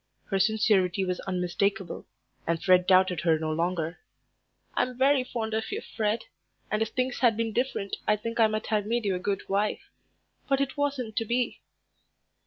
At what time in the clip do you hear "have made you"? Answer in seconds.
8.65-9.13